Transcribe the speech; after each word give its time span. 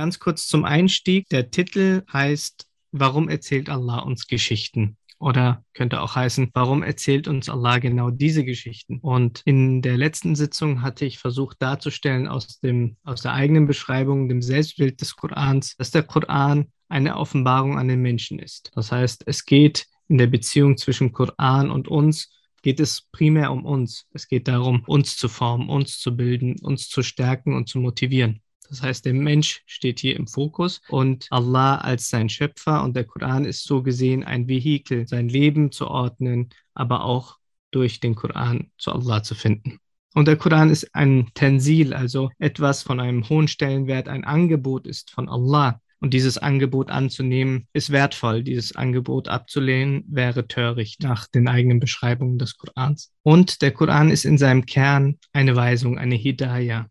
Ganz 0.00 0.18
kurz 0.18 0.48
zum 0.48 0.64
Einstieg. 0.64 1.28
Der 1.28 1.50
Titel 1.50 2.04
heißt, 2.10 2.66
warum 2.90 3.28
erzählt 3.28 3.68
Allah 3.68 3.98
uns 3.98 4.28
Geschichten? 4.28 4.96
Oder 5.18 5.62
könnte 5.74 6.00
auch 6.00 6.14
heißen, 6.14 6.48
warum 6.54 6.82
erzählt 6.82 7.28
uns 7.28 7.50
Allah 7.50 7.80
genau 7.80 8.08
diese 8.08 8.42
Geschichten? 8.42 8.98
Und 9.00 9.42
in 9.44 9.82
der 9.82 9.98
letzten 9.98 10.36
Sitzung 10.36 10.80
hatte 10.80 11.04
ich 11.04 11.18
versucht 11.18 11.60
darzustellen 11.60 12.28
aus, 12.28 12.60
dem, 12.60 12.96
aus 13.04 13.20
der 13.20 13.34
eigenen 13.34 13.66
Beschreibung, 13.66 14.30
dem 14.30 14.40
Selbstbild 14.40 15.02
des 15.02 15.16
Korans, 15.16 15.76
dass 15.76 15.90
der 15.90 16.04
Koran 16.04 16.72
eine 16.88 17.18
Offenbarung 17.18 17.78
an 17.78 17.88
den 17.88 18.00
Menschen 18.00 18.38
ist. 18.38 18.70
Das 18.74 18.92
heißt, 18.92 19.24
es 19.26 19.44
geht 19.44 19.84
in 20.08 20.16
der 20.16 20.28
Beziehung 20.28 20.78
zwischen 20.78 21.12
Koran 21.12 21.70
und 21.70 21.88
uns, 21.88 22.32
geht 22.62 22.80
es 22.80 23.02
primär 23.12 23.52
um 23.52 23.66
uns. 23.66 24.06
Es 24.14 24.28
geht 24.28 24.48
darum, 24.48 24.82
uns 24.86 25.18
zu 25.18 25.28
formen, 25.28 25.68
uns 25.68 25.98
zu 25.98 26.16
bilden, 26.16 26.56
uns 26.62 26.88
zu 26.88 27.02
stärken 27.02 27.54
und 27.54 27.68
zu 27.68 27.78
motivieren. 27.78 28.40
Das 28.70 28.82
heißt, 28.82 29.04
der 29.04 29.14
Mensch 29.14 29.62
steht 29.66 29.98
hier 29.98 30.16
im 30.16 30.28
Fokus 30.28 30.80
und 30.88 31.26
Allah 31.30 31.78
als 31.78 32.08
sein 32.08 32.28
Schöpfer 32.28 32.84
und 32.84 32.94
der 32.94 33.04
Koran 33.04 33.44
ist 33.44 33.64
so 33.64 33.82
gesehen 33.82 34.22
ein 34.22 34.46
Vehikel, 34.46 35.08
sein 35.08 35.28
Leben 35.28 35.72
zu 35.72 35.88
ordnen, 35.88 36.50
aber 36.72 37.04
auch 37.04 37.36
durch 37.72 37.98
den 37.98 38.14
Koran 38.14 38.70
zu 38.78 38.92
Allah 38.92 39.24
zu 39.24 39.34
finden. 39.34 39.80
Und 40.14 40.28
der 40.28 40.36
Koran 40.36 40.70
ist 40.70 40.94
ein 40.94 41.30
Tensil, 41.34 41.94
also 41.94 42.30
etwas 42.38 42.82
von 42.82 43.00
einem 43.00 43.28
hohen 43.28 43.48
Stellenwert, 43.48 44.08
ein 44.08 44.24
Angebot 44.24 44.86
ist 44.86 45.10
von 45.10 45.28
Allah. 45.28 45.80
Und 46.02 46.14
dieses 46.14 46.38
Angebot 46.38 46.90
anzunehmen, 46.90 47.68
ist 47.74 47.90
wertvoll. 47.90 48.42
Dieses 48.42 48.74
Angebot 48.74 49.28
abzulehnen, 49.28 50.02
wäre 50.08 50.48
töricht 50.48 51.02
nach 51.02 51.26
den 51.28 51.46
eigenen 51.46 51.78
Beschreibungen 51.78 52.38
des 52.38 52.56
Korans. 52.56 53.12
Und 53.22 53.60
der 53.60 53.72
Koran 53.72 54.10
ist 54.10 54.24
in 54.24 54.38
seinem 54.38 54.64
Kern 54.64 55.18
eine 55.34 55.56
Weisung, 55.56 55.98
eine 55.98 56.14
Hidayah. 56.14 56.88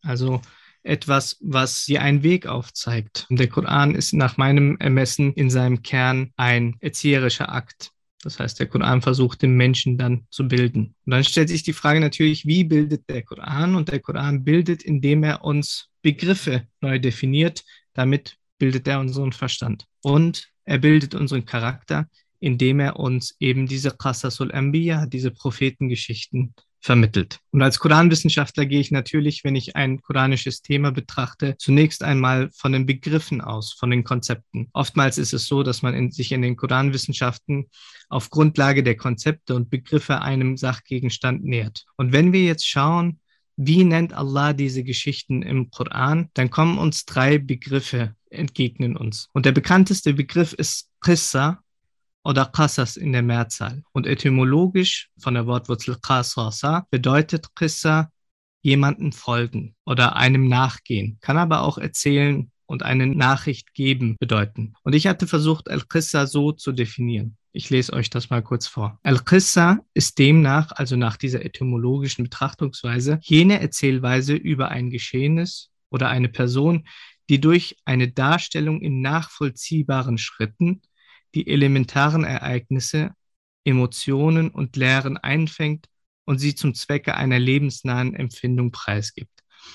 Also 0.00 0.40
etwas, 0.86 1.36
was 1.40 1.84
dir 1.84 2.02
einen 2.02 2.22
Weg 2.22 2.46
aufzeigt. 2.46 3.26
Und 3.28 3.38
der 3.38 3.48
Koran 3.48 3.94
ist 3.94 4.12
nach 4.12 4.36
meinem 4.36 4.76
Ermessen 4.78 5.32
in 5.34 5.50
seinem 5.50 5.82
Kern 5.82 6.32
ein 6.36 6.76
erzieherischer 6.80 7.52
Akt. 7.52 7.90
Das 8.22 8.40
heißt, 8.40 8.58
der 8.58 8.66
Koran 8.66 9.02
versucht, 9.02 9.42
den 9.42 9.54
Menschen 9.56 9.98
dann 9.98 10.26
zu 10.30 10.48
bilden. 10.48 10.94
Und 11.04 11.10
dann 11.12 11.24
stellt 11.24 11.48
sich 11.48 11.62
die 11.62 11.72
Frage 11.72 12.00
natürlich, 12.00 12.46
wie 12.46 12.64
bildet 12.64 13.08
der 13.08 13.22
Koran? 13.22 13.76
Und 13.76 13.88
der 13.88 14.00
Koran 14.00 14.42
bildet, 14.42 14.82
indem 14.82 15.22
er 15.22 15.44
uns 15.44 15.90
Begriffe 16.02 16.66
neu 16.80 16.98
definiert. 16.98 17.62
Damit 17.92 18.36
bildet 18.58 18.88
er 18.88 19.00
unseren 19.00 19.32
Verstand. 19.32 19.84
Und 20.02 20.48
er 20.64 20.78
bildet 20.78 21.14
unseren 21.14 21.44
Charakter, 21.44 22.08
indem 22.40 22.80
er 22.80 22.98
uns 22.98 23.36
eben 23.38 23.66
diese 23.66 23.90
Qasasul 23.90 24.52
Anbiya, 24.52 25.06
diese 25.06 25.30
Prophetengeschichten 25.30 26.54
vermittelt. 26.86 27.40
Und 27.50 27.62
als 27.62 27.80
Koranwissenschaftler 27.80 28.64
gehe 28.64 28.78
ich 28.78 28.92
natürlich, 28.92 29.42
wenn 29.42 29.56
ich 29.56 29.74
ein 29.74 30.00
koranisches 30.00 30.62
Thema 30.62 30.92
betrachte, 30.92 31.56
zunächst 31.58 32.04
einmal 32.04 32.48
von 32.52 32.70
den 32.72 32.86
Begriffen 32.86 33.40
aus, 33.40 33.72
von 33.72 33.90
den 33.90 34.04
Konzepten. 34.04 34.68
Oftmals 34.72 35.18
ist 35.18 35.34
es 35.34 35.48
so, 35.48 35.64
dass 35.64 35.82
man 35.82 35.94
in, 35.94 36.12
sich 36.12 36.30
in 36.30 36.42
den 36.42 36.54
Koranwissenschaften 36.54 37.66
auf 38.08 38.30
Grundlage 38.30 38.84
der 38.84 38.96
Konzepte 38.96 39.56
und 39.56 39.68
Begriffe 39.68 40.22
einem 40.22 40.56
Sachgegenstand 40.56 41.42
nähert. 41.42 41.86
Und 41.96 42.12
wenn 42.12 42.32
wir 42.32 42.44
jetzt 42.44 42.68
schauen, 42.68 43.18
wie 43.56 43.82
nennt 43.82 44.12
Allah 44.12 44.52
diese 44.52 44.84
Geschichten 44.84 45.42
im 45.42 45.70
Koran, 45.70 46.30
dann 46.34 46.50
kommen 46.50 46.78
uns 46.78 47.04
drei 47.04 47.38
Begriffe 47.38 48.14
entgegnen 48.30 48.96
uns. 48.96 49.28
Und 49.32 49.44
der 49.44 49.52
bekannteste 49.52 50.14
Begriff 50.14 50.52
ist 50.52 50.88
Qissa, 51.00 51.58
oder 52.26 52.44
Qasas 52.46 52.96
in 52.96 53.12
der 53.12 53.22
Mehrzahl. 53.22 53.82
Und 53.92 54.06
etymologisch 54.06 55.10
von 55.18 55.34
der 55.34 55.46
Wortwurzel 55.46 55.96
Qasasa 56.00 56.86
bedeutet 56.90 57.54
Qissa 57.54 58.10
jemanden 58.62 59.12
folgen 59.12 59.76
oder 59.84 60.16
einem 60.16 60.48
nachgehen, 60.48 61.18
kann 61.20 61.38
aber 61.38 61.62
auch 61.62 61.78
erzählen 61.78 62.50
und 62.66 62.82
eine 62.82 63.06
Nachricht 63.06 63.74
geben 63.74 64.16
bedeuten. 64.18 64.74
Und 64.82 64.94
ich 64.94 65.06
hatte 65.06 65.28
versucht, 65.28 65.70
Al-Qissa 65.70 66.26
so 66.26 66.50
zu 66.50 66.72
definieren. 66.72 67.36
Ich 67.52 67.70
lese 67.70 67.92
euch 67.92 68.10
das 68.10 68.28
mal 68.28 68.42
kurz 68.42 68.66
vor. 68.66 68.98
Al-Qissa 69.04 69.78
ist 69.94 70.18
demnach, 70.18 70.72
also 70.72 70.96
nach 70.96 71.16
dieser 71.16 71.44
etymologischen 71.44 72.24
Betrachtungsweise, 72.24 73.20
jene 73.22 73.60
Erzählweise 73.60 74.34
über 74.34 74.68
ein 74.68 74.90
Geschehenes 74.90 75.70
oder 75.90 76.08
eine 76.08 76.28
Person, 76.28 76.88
die 77.28 77.40
durch 77.40 77.76
eine 77.84 78.08
Darstellung 78.08 78.80
in 78.80 79.00
nachvollziehbaren 79.00 80.18
Schritten 80.18 80.82
die 81.36 81.46
elementaren 81.46 82.24
Ereignisse, 82.24 83.10
Emotionen 83.64 84.48
und 84.50 84.74
Lehren 84.76 85.18
einfängt 85.18 85.86
und 86.24 86.38
sie 86.38 86.54
zum 86.54 86.74
Zwecke 86.74 87.14
einer 87.14 87.38
lebensnahen 87.38 88.14
Empfindung 88.14 88.72
preisgibt. 88.72 89.30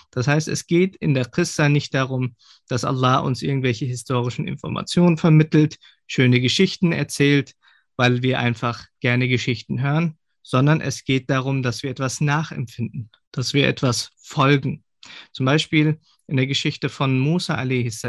Das 0.09 0.27
heißt, 0.27 0.47
es 0.47 0.65
geht 0.65 0.95
in 0.95 1.13
der 1.13 1.25
Christa 1.25 1.69
nicht 1.69 1.93
darum, 1.93 2.35
dass 2.67 2.83
Allah 2.83 3.19
uns 3.19 3.43
irgendwelche 3.43 3.85
historischen 3.85 4.47
Informationen 4.47 5.17
vermittelt, 5.17 5.77
schöne 6.07 6.41
Geschichten 6.41 6.93
erzählt, 6.93 7.53
weil 7.95 8.23
wir 8.23 8.39
einfach 8.39 8.87
gerne 8.99 9.27
Geschichten 9.27 9.81
hören, 9.81 10.17
sondern 10.41 10.81
es 10.81 11.03
geht 11.03 11.29
darum, 11.29 11.61
dass 11.61 11.83
wir 11.83 11.91
etwas 11.91 12.21
nachempfinden, 12.21 13.11
dass 13.31 13.53
wir 13.53 13.67
etwas 13.67 14.09
folgen. 14.17 14.83
Zum 15.31 15.45
Beispiel 15.45 15.99
in 16.27 16.37
der 16.37 16.47
Geschichte 16.47 16.89
von 16.89 17.19
Musa 17.19 17.55
a.s. 17.55 18.03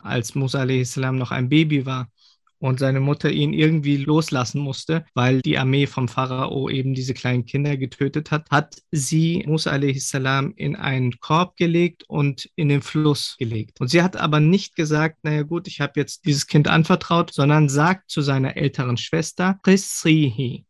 Als 0.00 0.34
Musa 0.34 0.62
a.s. 0.62 0.96
noch 0.96 1.30
ein 1.30 1.48
Baby 1.48 1.86
war, 1.86 2.10
und 2.58 2.78
seine 2.78 3.00
Mutter 3.00 3.30
ihn 3.30 3.52
irgendwie 3.52 3.96
loslassen 3.96 4.60
musste, 4.60 5.04
weil 5.14 5.40
die 5.42 5.58
Armee 5.58 5.86
vom 5.86 6.08
Pharao 6.08 6.68
eben 6.68 6.94
diese 6.94 7.14
kleinen 7.14 7.44
Kinder 7.44 7.76
getötet 7.76 8.30
hat, 8.30 8.50
hat 8.50 8.76
sie 8.90 9.44
Musa 9.46 9.72
a.s. 9.72 10.12
in 10.56 10.76
einen 10.76 11.20
Korb 11.20 11.56
gelegt 11.56 12.04
und 12.08 12.50
in 12.56 12.68
den 12.68 12.82
Fluss 12.82 13.36
gelegt. 13.38 13.80
Und 13.80 13.88
sie 13.88 14.02
hat 14.02 14.16
aber 14.16 14.40
nicht 14.40 14.76
gesagt, 14.76 15.18
naja 15.22 15.42
gut, 15.42 15.68
ich 15.68 15.80
habe 15.80 15.92
jetzt 15.96 16.24
dieses 16.26 16.46
Kind 16.46 16.68
anvertraut, 16.68 17.32
sondern 17.32 17.68
sagt 17.68 18.10
zu 18.10 18.22
seiner 18.22 18.56
älteren 18.56 18.96
Schwester, 18.96 19.58
Qisrihi, 19.62 20.64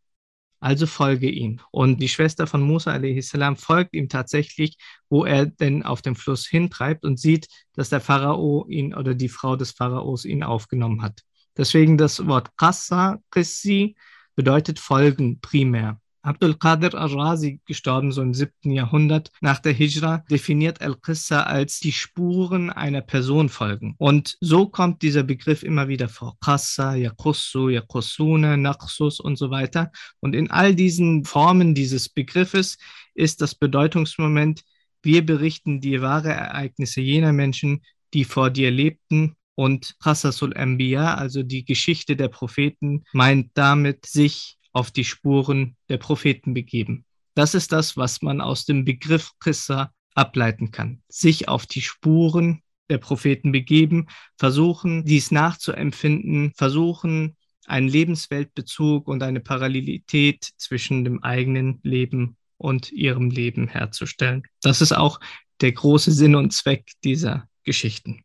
also 0.61 0.87
folge 0.87 1.31
ihm. 1.31 1.61
Und 1.71 2.01
die 2.01 2.09
Schwester 2.09 2.47
von 2.47 2.63
Musa 2.63 2.93
a.s. 2.93 3.33
folgt 3.57 3.95
ihm 3.95 4.09
tatsächlich, 4.09 4.77
wo 5.09 5.25
er 5.25 5.47
denn 5.47 5.83
auf 5.85 6.03
dem 6.03 6.17
Fluss 6.17 6.47
hintreibt 6.47 7.05
und 7.05 7.19
sieht, 7.19 7.49
dass 7.75 7.91
der 7.91 8.01
Pharao 8.01 8.67
ihn 8.69 8.95
oder 8.95 9.15
die 9.15 9.29
Frau 9.29 9.57
des 9.57 9.71
Pharaos 9.71 10.25
ihn 10.25 10.43
aufgenommen 10.43 11.03
hat. 11.03 11.23
Deswegen 11.59 11.99
das 11.99 12.25
Wort 12.27 12.57
Qassa, 12.57 13.19
Qissi, 13.31 13.97
bedeutet 14.37 14.79
Folgen 14.79 15.41
primär. 15.41 16.01
Abdul 16.23 16.55
Qadir 16.55 16.95
al-Razi, 16.95 17.61
gestorben 17.65 18.13
so 18.13 18.23
im 18.23 18.35
7. 18.35 18.71
Jahrhundert 18.71 19.31
nach 19.41 19.61
der 19.61 19.73
Hijra, 19.73 20.25
definiert 20.31 20.81
Al-Qissa 20.83 21.45
als 21.45 21.81
die 21.81 21.93
Spuren 21.93 22.71
einer 22.71 23.01
Person 23.01 23.49
folgen. 23.49 23.95
Und 23.99 24.37
so 24.41 24.69
kommt 24.69 25.03
dieser 25.03 25.23
Begriff 25.23 25.63
immer 25.63 25.89
wieder 25.89 26.09
vor. 26.09 26.37
Qassa, 26.41 26.95
Yakussu, 26.95 27.71
Yakussuna, 27.71 28.57
Naqsus 28.57 29.21
und 29.21 29.37
so 29.37 29.51
weiter. 29.51 29.91
Und 30.21 30.35
in 30.35 30.51
all 30.51 30.75
diesen 30.75 31.25
Formen 31.25 31.75
dieses 31.75 32.09
Begriffes 32.09 32.79
ist 33.15 33.41
das 33.41 33.55
Bedeutungsmoment, 33.55 34.65
wir 35.03 35.25
berichten 35.25 35.81
die 35.81 36.03
wahre 36.03 36.31
Ereignisse 36.31 37.01
jener 37.01 37.33
Menschen, 37.33 37.83
die 38.13 38.25
vor 38.25 38.51
dir 38.51 38.71
lebten 38.71 39.37
und 39.59 39.97
Qasasul 39.99 40.57
Anbiya, 40.57 41.17
also 41.17 41.43
die 41.43 41.65
Geschichte 41.65 42.15
der 42.15 42.29
Propheten, 42.29 43.03
meint 43.13 43.51
damit 43.55 44.07
sich 44.07 44.57
auf 44.73 44.93
die 44.93 45.03
Spuren 45.03 45.75
der 45.89 45.97
Propheten 45.97 46.55
begeben. 46.55 47.05
Das 47.35 47.57
ist 47.57 47.73
das, 47.73 47.97
was 47.97 48.23
man 48.23 48.41
aus 48.41 48.67
dem 48.67 48.85
Begriff 48.85 49.33
Qissa 49.41 49.93
ableiten 50.15 50.71
kann. 50.71 51.03
Sich 51.09 51.49
auf 51.49 51.67
die 51.67 51.81
Spuren 51.81 52.63
der 52.89 52.99
Propheten 52.99 53.51
begeben, 53.51 54.07
versuchen, 54.37 55.05
dies 55.05 55.33
nachzuempfinden, 55.33 56.53
versuchen, 56.55 57.37
einen 57.67 57.89
Lebensweltbezug 57.89 59.09
und 59.09 59.25
eine 59.25 59.41
Parallelität 59.41 60.49
zwischen 60.57 61.03
dem 61.03 61.25
eigenen 61.25 61.81
Leben 61.83 62.37
und 62.59 62.93
ihrem 62.93 63.29
Leben 63.29 63.67
herzustellen. 63.67 64.45
Das 64.63 64.83
ist 64.83 64.93
auch 64.93 65.19
der 65.61 65.73
große 65.73 66.13
Sinn 66.13 66.37
und 66.37 66.53
Zweck 66.53 66.93
dieser 67.03 67.49
Geschichten. 67.65 68.23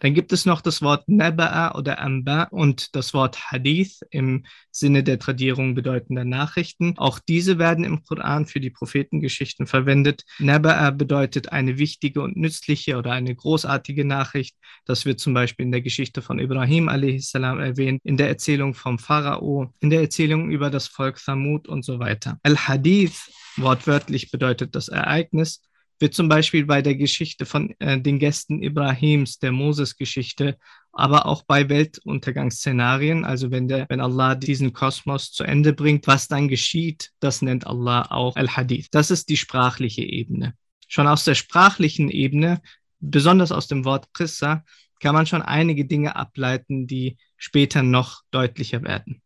Dann 0.00 0.14
gibt 0.14 0.32
es 0.32 0.46
noch 0.46 0.60
das 0.60 0.82
Wort 0.82 1.08
Naba'a 1.08 1.76
oder 1.76 2.00
Amba 2.00 2.44
und 2.44 2.94
das 2.94 3.14
Wort 3.14 3.50
Hadith 3.50 4.00
im 4.10 4.44
Sinne 4.70 5.02
der 5.02 5.18
Tradierung 5.18 5.74
bedeutender 5.74 6.24
Nachrichten. 6.24 6.94
Auch 6.98 7.18
diese 7.18 7.58
werden 7.58 7.84
im 7.84 8.02
Koran 8.02 8.46
für 8.46 8.60
die 8.60 8.70
Prophetengeschichten 8.70 9.66
verwendet. 9.66 10.24
Naba'a 10.38 10.90
bedeutet 10.90 11.52
eine 11.52 11.78
wichtige 11.78 12.22
und 12.22 12.36
nützliche 12.36 12.96
oder 12.96 13.12
eine 13.12 13.34
großartige 13.34 14.04
Nachricht. 14.04 14.56
Das 14.84 15.04
wird 15.04 15.20
zum 15.20 15.34
Beispiel 15.34 15.66
in 15.66 15.72
der 15.72 15.82
Geschichte 15.82 16.22
von 16.22 16.38
Ibrahim 16.38 16.88
a.s. 16.88 17.34
erwähnt, 17.34 18.00
in 18.04 18.16
der 18.16 18.28
Erzählung 18.28 18.74
vom 18.74 18.98
Pharao, 18.98 19.72
in 19.80 19.90
der 19.90 20.00
Erzählung 20.00 20.50
über 20.50 20.70
das 20.70 20.88
Volk 20.88 21.22
Thamud 21.22 21.68
und 21.68 21.84
so 21.84 21.98
weiter. 21.98 22.38
Al-Hadith 22.42 23.30
wortwörtlich 23.56 24.30
bedeutet 24.30 24.74
das 24.74 24.88
Ereignis 24.88 25.62
wird 26.02 26.14
zum 26.14 26.28
Beispiel 26.28 26.66
bei 26.66 26.82
der 26.82 26.96
Geschichte 26.96 27.46
von 27.46 27.74
äh, 27.78 27.98
den 27.98 28.18
Gästen 28.18 28.62
Ibrahims, 28.62 29.38
der 29.38 29.52
Moses-Geschichte, 29.52 30.58
aber 30.92 31.24
auch 31.26 31.44
bei 31.44 31.68
Weltuntergangsszenarien, 31.68 33.24
also 33.24 33.50
wenn, 33.50 33.68
der, 33.68 33.86
wenn 33.88 34.00
Allah 34.00 34.34
diesen 34.34 34.72
Kosmos 34.72 35.32
zu 35.32 35.44
Ende 35.44 35.72
bringt, 35.72 36.06
was 36.06 36.28
dann 36.28 36.48
geschieht, 36.48 37.12
das 37.20 37.40
nennt 37.40 37.66
Allah 37.66 38.10
auch 38.10 38.36
Al-Hadith. 38.36 38.88
Das 38.90 39.10
ist 39.10 39.28
die 39.28 39.36
sprachliche 39.36 40.02
Ebene. 40.02 40.54
Schon 40.88 41.06
aus 41.06 41.24
der 41.24 41.36
sprachlichen 41.36 42.10
Ebene 42.10 42.60
besonders 42.98 43.52
aus 43.52 43.68
dem 43.68 43.84
Wort 43.84 44.12
Qissa 44.12 44.64
kann 45.00 45.14
man 45.14 45.26
schon 45.26 45.42
einige 45.42 45.84
Dinge 45.84 46.16
ableiten, 46.16 46.86
die 46.86 47.16
später 47.36 47.82
noch 47.82 48.22
deutlicher 48.32 48.82
werden. 48.82 49.22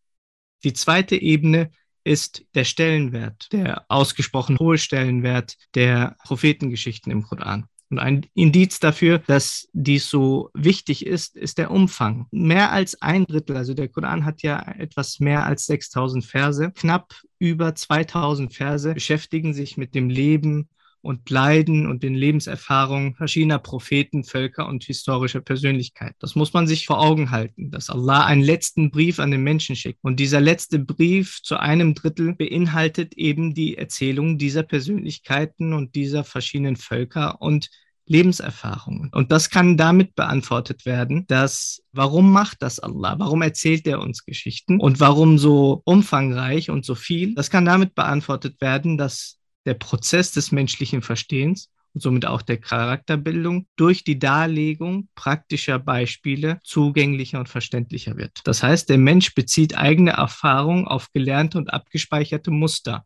Die 0.63 0.73
zweite 0.73 1.17
Ebene 1.17 1.71
ist 2.07 2.45
der 2.55 2.65
Stellenwert, 2.65 3.49
der 3.53 3.85
ausgesprochen 3.89 4.59
hohe 4.59 4.79
Stellenwert 4.79 5.57
der 5.75 6.17
Prophetengeschichten 6.25 7.11
im 7.11 7.25
Koran. 7.25 7.67
Und 7.91 7.99
ein 7.99 8.27
Indiz 8.35 8.81
dafür, 8.81 9.19
dass 9.19 9.69
dies 9.73 10.09
so 10.09 10.51
wichtig 10.55 11.07
ist, 11.07 11.37
ist 11.37 11.59
der 11.59 11.71
Umfang. 11.71 12.27
Mehr 12.31 12.73
als 12.73 13.01
ein 13.03 13.27
Drittel, 13.27 13.57
also 13.57 13.75
der 13.75 13.89
Koran 13.89 14.25
hat 14.25 14.43
ja 14.43 14.61
etwas 14.79 15.21
mehr 15.21 15.47
als 15.47 15.67
6000 15.67 16.25
Verse, 16.25 16.73
knapp 16.73 17.15
über 17.39 17.75
2000 17.75 18.53
Verse 18.53 18.95
beschäftigen 18.95 19.53
sich 19.53 19.77
mit 19.77 19.95
dem 19.95 20.09
Leben 20.09 20.69
und 21.07 21.31
Leiden 21.31 21.87
und 21.87 22.03
den 22.03 22.15
Lebenserfahrungen 22.15 23.15
verschiedener 23.15 23.59
Propheten, 23.59 24.25
Völker 24.25 24.67
und 24.67 24.85
historischer 24.85 25.41
Persönlichkeiten. 25.41 26.17
Das 26.19 26.35
muss 26.35 26.53
man 26.53 26.67
sich 26.67 26.87
vor 26.87 27.01
Augen 27.01 27.31
halten, 27.31 27.71
dass 27.71 27.89
Allah 27.89 28.27
einen 28.27 28.43
letzten 28.43 28.91
Brief 28.91 29.19
an 29.19 29.31
den 29.31 29.43
Menschen 29.43 29.77
schickt. 29.77 30.01
Und 30.03 30.21
dieser 30.21 30.41
letzte 30.41 30.79
Brief 30.79 31.41
zu 31.43 31.57
einem 31.59 31.95
Drittel 31.95 32.35
beinhaltet 32.35 33.15
eben 33.15 33.55
die 33.55 33.79
Erzählung 33.79 34.37
dieser 34.37 34.63
Persönlichkeiten 34.63 35.73
und 35.73 35.95
dieser 35.95 36.25
verschiedenen 36.25 36.77
Völker 36.77 37.41
und 37.41 37.71
Lebenserfahrungen. 38.07 39.11
Und 39.13 39.33
das 39.33 39.51
kann 39.51 39.77
damit 39.77 40.15
beantwortet 40.15 40.87
werden, 40.87 41.27
dass 41.27 41.83
warum 41.93 42.33
macht 42.33 42.63
das 42.63 42.79
Allah? 42.79 43.17
Warum 43.19 43.43
erzählt 43.43 43.87
er 43.87 44.01
uns 44.01 44.25
Geschichten? 44.25 44.81
Und 44.81 45.01
warum 45.01 45.39
so 45.39 45.83
umfangreich 45.85 46.71
und 46.71 46.85
so 46.85 46.95
viel? 46.95 47.35
Das 47.35 47.51
kann 47.51 47.65
damit 47.65 47.95
beantwortet 47.95 48.61
werden, 48.61 48.97
dass 48.97 49.39
der 49.67 49.75
Prozess 49.75 50.33
des 50.33 50.53
menschlichen 50.53 51.03
Verstehens 51.03 51.71
und 51.93 52.01
somit 52.01 52.27
auch 52.27 52.43
der 52.43 52.59
Charakterbildung 52.59 53.67
durch 53.77 54.05
die 54.05 54.19
Darlegung 54.19 55.09
praktischer 55.15 55.79
Beispiele 55.79 56.61
zugänglicher 56.63 57.39
und 57.39 57.49
verständlicher 57.49 58.17
wird. 58.17 58.41
Das 58.45 58.63
heißt, 58.63 58.89
der 58.89 58.99
Mensch 58.99 59.35
bezieht 59.35 59.77
eigene 59.77 60.13
Erfahrungen 60.13 60.87
auf 60.87 61.13
gelernte 61.13 61.59
und 61.59 61.73
abgespeicherte 61.73 62.51
Muster 62.51 63.05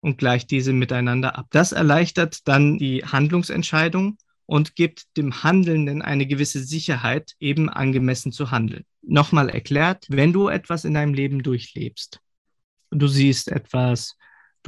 und 0.00 0.18
gleicht 0.18 0.50
diese 0.50 0.72
miteinander 0.72 1.36
ab. 1.36 1.46
Das 1.50 1.72
erleichtert 1.72 2.46
dann 2.48 2.78
die 2.78 3.04
Handlungsentscheidung 3.04 4.18
und 4.46 4.76
gibt 4.76 5.16
dem 5.16 5.42
Handelnden 5.42 6.00
eine 6.00 6.26
gewisse 6.26 6.64
Sicherheit, 6.64 7.34
eben 7.38 7.68
angemessen 7.68 8.32
zu 8.32 8.50
handeln. 8.50 8.84
Nochmal 9.02 9.50
erklärt, 9.50 10.06
wenn 10.08 10.32
du 10.32 10.48
etwas 10.48 10.84
in 10.84 10.94
deinem 10.94 11.12
Leben 11.12 11.42
durchlebst, 11.42 12.20
du 12.90 13.08
siehst 13.08 13.48
etwas, 13.48 14.16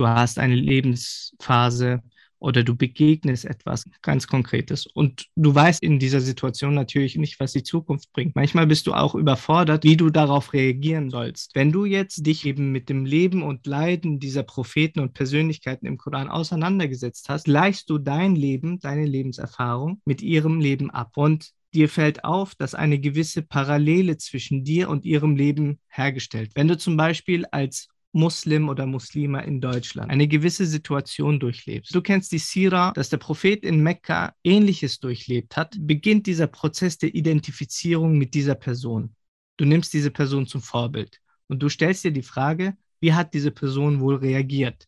du 0.00 0.08
hast 0.08 0.38
eine 0.38 0.56
Lebensphase 0.56 2.02
oder 2.38 2.64
du 2.64 2.74
begegnest 2.74 3.44
etwas 3.44 3.84
ganz 4.00 4.26
Konkretes 4.26 4.86
und 4.86 5.26
du 5.36 5.54
weißt 5.54 5.82
in 5.82 5.98
dieser 5.98 6.22
Situation 6.22 6.72
natürlich 6.72 7.16
nicht, 7.16 7.38
was 7.38 7.52
die 7.52 7.62
Zukunft 7.62 8.10
bringt. 8.14 8.34
Manchmal 8.34 8.66
bist 8.66 8.86
du 8.86 8.94
auch 8.94 9.14
überfordert, 9.14 9.84
wie 9.84 9.98
du 9.98 10.08
darauf 10.08 10.54
reagieren 10.54 11.10
sollst. 11.10 11.54
Wenn 11.54 11.70
du 11.70 11.84
jetzt 11.84 12.26
dich 12.26 12.46
eben 12.46 12.72
mit 12.72 12.88
dem 12.88 13.04
Leben 13.04 13.42
und 13.42 13.66
Leiden 13.66 14.20
dieser 14.20 14.42
Propheten 14.42 15.00
und 15.00 15.12
Persönlichkeiten 15.12 15.84
im 15.84 15.98
Koran 15.98 16.28
auseinandergesetzt 16.28 17.28
hast, 17.28 17.44
gleichst 17.44 17.90
du 17.90 17.98
dein 17.98 18.34
Leben, 18.34 18.80
deine 18.80 19.04
Lebenserfahrung 19.04 20.00
mit 20.06 20.22
ihrem 20.22 20.60
Leben 20.60 20.90
ab 20.90 21.18
und 21.18 21.50
dir 21.74 21.90
fällt 21.90 22.24
auf, 22.24 22.54
dass 22.54 22.74
eine 22.74 22.98
gewisse 22.98 23.42
Parallele 23.42 24.16
zwischen 24.16 24.64
dir 24.64 24.88
und 24.88 25.04
ihrem 25.04 25.36
Leben 25.36 25.78
hergestellt. 25.88 26.52
Wenn 26.54 26.68
du 26.68 26.78
zum 26.78 26.96
Beispiel 26.96 27.44
als 27.52 27.88
Muslim 28.12 28.68
oder 28.68 28.86
Muslima 28.86 29.40
in 29.40 29.60
Deutschland 29.60 30.10
eine 30.10 30.26
gewisse 30.26 30.66
Situation 30.66 31.38
durchlebst. 31.38 31.94
Du 31.94 32.02
kennst 32.02 32.32
die 32.32 32.38
Sira, 32.38 32.92
dass 32.92 33.08
der 33.08 33.18
Prophet 33.18 33.62
in 33.64 33.82
Mekka 33.82 34.34
ähnliches 34.42 34.98
durchlebt 34.98 35.56
hat, 35.56 35.76
beginnt 35.78 36.26
dieser 36.26 36.48
Prozess 36.48 36.98
der 36.98 37.14
Identifizierung 37.14 38.18
mit 38.18 38.34
dieser 38.34 38.56
Person. 38.56 39.14
Du 39.56 39.64
nimmst 39.64 39.92
diese 39.92 40.10
Person 40.10 40.46
zum 40.46 40.62
Vorbild 40.62 41.20
und 41.46 41.62
du 41.62 41.68
stellst 41.68 42.04
dir 42.04 42.12
die 42.12 42.22
Frage, 42.22 42.76
wie 43.00 43.14
hat 43.14 43.34
diese 43.34 43.50
Person 43.50 44.00
wohl 44.00 44.16
reagiert? 44.16 44.86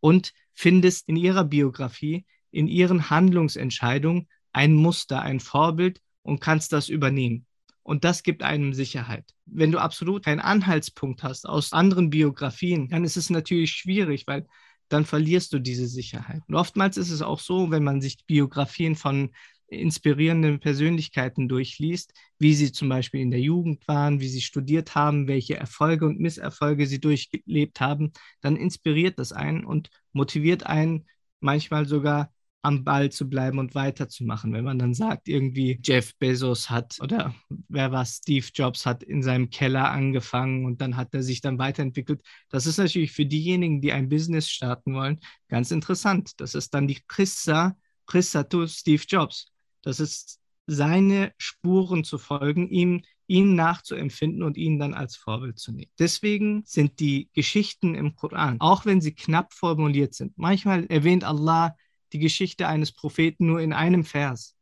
Und 0.00 0.32
findest 0.52 1.08
in 1.08 1.16
ihrer 1.16 1.44
Biografie, 1.44 2.26
in 2.50 2.68
ihren 2.68 3.10
Handlungsentscheidungen 3.10 4.28
ein 4.52 4.74
Muster, 4.74 5.22
ein 5.22 5.40
Vorbild 5.40 6.00
und 6.22 6.40
kannst 6.40 6.72
das 6.72 6.88
übernehmen. 6.88 7.46
Und 7.82 8.04
das 8.04 8.22
gibt 8.22 8.42
einem 8.42 8.74
Sicherheit. 8.74 9.24
Wenn 9.46 9.72
du 9.72 9.78
absolut 9.78 10.24
keinen 10.24 10.40
Anhaltspunkt 10.40 11.22
hast 11.22 11.48
aus 11.48 11.72
anderen 11.72 12.10
Biografien, 12.10 12.88
dann 12.88 13.04
ist 13.04 13.16
es 13.16 13.30
natürlich 13.30 13.72
schwierig, 13.72 14.26
weil 14.26 14.46
dann 14.88 15.04
verlierst 15.04 15.52
du 15.52 15.58
diese 15.58 15.86
Sicherheit. 15.86 16.42
Und 16.46 16.54
oftmals 16.54 16.96
ist 16.96 17.10
es 17.10 17.22
auch 17.22 17.40
so, 17.40 17.70
wenn 17.70 17.82
man 17.82 18.00
sich 18.00 18.24
Biografien 18.26 18.94
von 18.94 19.30
inspirierenden 19.72 20.60
Persönlichkeiten 20.60 21.48
durchliest, 21.48 22.12
wie 22.38 22.54
sie 22.54 22.72
zum 22.72 22.88
Beispiel 22.88 23.20
in 23.20 23.30
der 23.30 23.40
Jugend 23.40 23.88
waren, 23.88 24.20
wie 24.20 24.28
sie 24.28 24.42
studiert 24.42 24.94
haben, 24.94 25.28
welche 25.28 25.56
Erfolge 25.56 26.06
und 26.06 26.20
Misserfolge 26.20 26.86
sie 26.86 27.00
durchlebt 27.00 27.80
haben, 27.80 28.12
dann 28.42 28.56
inspiriert 28.56 29.18
das 29.18 29.32
einen 29.32 29.64
und 29.64 29.90
motiviert 30.12 30.66
einen 30.66 31.06
manchmal 31.40 31.86
sogar 31.86 32.32
am 32.62 32.84
Ball 32.84 33.10
zu 33.10 33.28
bleiben 33.28 33.58
und 33.58 33.74
weiterzumachen. 33.74 34.52
Wenn 34.52 34.64
man 34.64 34.78
dann 34.78 34.94
sagt, 34.94 35.28
irgendwie 35.28 35.80
Jeff 35.82 36.16
Bezos 36.18 36.70
hat 36.70 36.96
oder 37.00 37.34
wer 37.68 37.90
war 37.90 38.06
Steve 38.06 38.46
Jobs 38.54 38.86
hat 38.86 39.02
in 39.02 39.22
seinem 39.22 39.50
Keller 39.50 39.90
angefangen 39.90 40.64
und 40.64 40.80
dann 40.80 40.96
hat 40.96 41.12
er 41.12 41.22
sich 41.22 41.40
dann 41.40 41.58
weiterentwickelt. 41.58 42.22
Das 42.48 42.66
ist 42.66 42.78
natürlich 42.78 43.12
für 43.12 43.26
diejenigen, 43.26 43.80
die 43.80 43.92
ein 43.92 44.08
Business 44.08 44.48
starten 44.48 44.94
wollen, 44.94 45.18
ganz 45.48 45.72
interessant. 45.72 46.40
Das 46.40 46.54
ist 46.54 46.72
dann 46.72 46.86
die 46.86 47.00
Prissa, 47.08 47.76
Prissa 48.06 48.44
to 48.44 48.66
Steve 48.68 49.02
Jobs. 49.08 49.52
Das 49.82 49.98
ist 49.98 50.38
seine 50.66 51.32
Spuren 51.38 52.04
zu 52.04 52.18
folgen, 52.18 52.68
ihm 52.68 53.02
ihn 53.26 53.54
nachzuempfinden 53.54 54.42
und 54.42 54.56
ihn 54.56 54.78
dann 54.78 54.94
als 54.94 55.16
Vorbild 55.16 55.58
zu 55.58 55.72
nehmen. 55.72 55.90
Deswegen 55.98 56.62
sind 56.66 57.00
die 57.00 57.30
Geschichten 57.32 57.94
im 57.94 58.14
Koran, 58.14 58.60
auch 58.60 58.84
wenn 58.84 59.00
sie 59.00 59.14
knapp 59.14 59.54
formuliert 59.54 60.14
sind, 60.14 60.36
manchmal 60.36 60.84
erwähnt 60.86 61.24
Allah 61.24 61.74
die 62.12 62.18
Geschichte 62.18 62.68
eines 62.68 62.92
Propheten 62.92 63.46
nur 63.46 63.60
in 63.60 63.72
einem 63.72 64.04
Vers. 64.04 64.54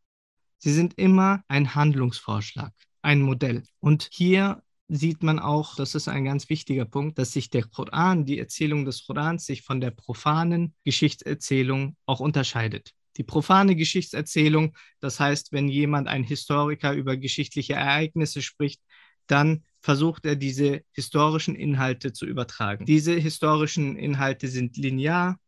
Sie 0.59 0.73
sind 0.73 0.95
immer 0.99 1.43
ein 1.49 1.75
Handlungsvorschlag, 1.75 2.73
ein 3.03 3.23
Modell. 3.23 3.65
Und 3.81 4.09
hier 4.13 4.63
sieht 4.89 5.23
man 5.23 5.39
auch, 5.39 5.77
das 5.77 5.95
ist 5.95 6.09
ein 6.09 6.25
ganz 6.25 6.49
wichtiger 6.49 6.85
Punkt, 6.85 7.19
dass 7.19 7.33
sich 7.33 7.49
der 7.49 7.63
Koran, 7.63 8.25
die 8.25 8.39
Erzählung 8.39 8.85
des 8.85 9.07
Korans, 9.07 9.47
sich 9.47 9.63
von 9.63 9.81
der 9.81 9.93
profanen 9.93 10.75
Geschichtserzählung 10.85 11.97
auch 12.07 12.21
unterscheidet. 12.21 12.93
Die 13.17 13.23
profane 13.23 13.77
Geschichtserzählung, 13.77 14.77
das 15.01 15.21
heißt, 15.21 15.53
wenn 15.53 15.69
jemand, 15.69 16.09
ein 16.09 16.25
Historiker 16.25 16.93
über 16.93 17.17
geschichtliche 17.17 17.75
Ereignisse 17.75 18.43
spricht, 18.43 18.81
dann 19.27 19.65
versucht 19.81 20.27
er 20.27 20.37
diese 20.37 20.83
historischen 20.93 21.55
Inhalte 21.55 22.13
zu 22.13 22.27
übertragen. 22.27 22.85
Diese 22.85 23.15
historischen 23.15 23.97
Inhalte 23.97 24.49
sind 24.49 24.77
linear, 24.77 25.39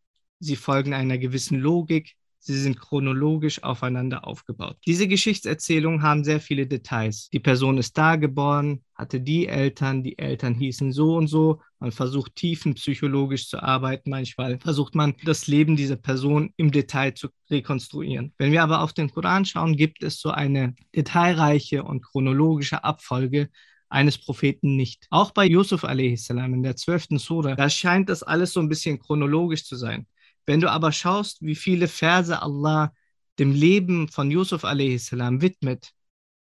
sie 0.43 0.57
folgen 0.57 0.93
einer 0.93 1.19
gewissen 1.19 1.59
Logik, 1.59 2.15
sie 2.39 2.61
sind 2.61 2.79
chronologisch 2.79 3.63
aufeinander 3.63 4.27
aufgebaut. 4.27 4.77
Diese 4.85 5.07
Geschichtserzählungen 5.07 6.03
haben 6.03 6.25
sehr 6.25 6.41
viele 6.41 6.67
Details. 6.67 7.29
Die 7.33 7.39
Person 7.39 7.79
ist 7.79 7.97
da 7.97 8.17
geboren, 8.17 8.83
hatte 8.97 9.21
die 9.21 9.47
Eltern, 9.47 10.03
die 10.03 10.19
Eltern 10.19 10.55
hießen 10.55 10.93
so 10.93 11.15
und 11.17 11.29
so. 11.29 11.61
Man 11.79 11.93
versucht 11.93 12.35
tiefenpsychologisch 12.35 13.49
zu 13.49 13.63
arbeiten. 13.63 14.11
Manchmal 14.11 14.59
versucht 14.59 14.97
man 14.97 15.15
das 15.25 15.47
Leben 15.47 15.77
dieser 15.77 15.97
Person 15.97 16.53
im 16.57 16.73
Detail 16.73 17.15
zu 17.15 17.29
rekonstruieren. 17.49 18.35
Wenn 18.39 18.51
wir 18.51 18.65
aber 18.65 18.83
auf 18.83 18.93
den 18.93 19.11
Koran 19.11 19.45
schauen, 19.45 19.77
gibt 19.77 20.03
es 20.03 20.21
so 20.21 20.31
eine 20.31 20.75
detailreiche 20.97 21.85
und 21.85 22.03
chronologische 22.03 22.83
Abfolge, 22.83 23.51
eines 23.93 24.19
Propheten 24.19 24.75
nicht. 24.75 25.07
Auch 25.11 25.33
bei 25.33 25.45
Yusuf 25.45 25.85
a.s. 25.85 26.31
in 26.31 26.63
der 26.63 26.77
zwölften 26.77 27.19
Sura, 27.19 27.55
da 27.55 27.69
scheint 27.69 28.09
das 28.09 28.23
alles 28.23 28.53
so 28.53 28.61
ein 28.61 28.69
bisschen 28.69 28.99
chronologisch 28.99 29.65
zu 29.65 29.77
sein. 29.77 30.07
Wenn 30.47 30.61
du 30.61 30.71
aber 30.71 30.93
schaust, 30.93 31.43
wie 31.43 31.55
viele 31.55 31.89
Verse 31.89 32.41
Allah 32.41 32.93
dem 33.39 33.53
Leben 33.53 34.09
von 34.09 34.31
Yusuf 34.31 34.65
a.s. 34.65 35.13
widmet, 35.13 35.93